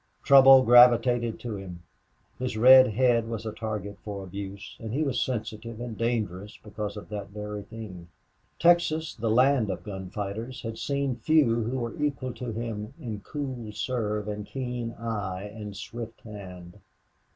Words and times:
Trouble 0.23 0.63
gravitated 0.63 1.39
to 1.41 1.57
him. 1.57 1.83
His 2.39 2.57
red 2.57 2.87
head 2.87 3.27
was 3.27 3.45
a 3.45 3.51
target 3.51 3.99
for 4.03 4.23
abuse, 4.23 4.75
and 4.79 4.91
he 4.95 5.03
was 5.03 5.21
sensitive 5.21 5.79
and 5.79 5.95
dangerous 5.95 6.57
because 6.63 6.97
of 6.97 7.09
that 7.09 7.29
very 7.29 7.61
thing. 7.61 8.07
Texas, 8.57 9.13
the 9.13 9.29
land 9.29 9.69
of 9.69 9.83
gunfighters, 9.83 10.63
had 10.63 10.79
seen 10.79 11.17
few 11.17 11.65
who 11.65 11.77
were 11.77 12.01
equal 12.03 12.33
to 12.33 12.51
him 12.51 12.95
in 12.99 13.19
cool 13.19 13.71
nerve 13.87 14.27
and 14.27 14.47
keen 14.47 14.93
eye 14.93 15.43
and 15.43 15.77
swift 15.77 16.21
hand. 16.21 16.79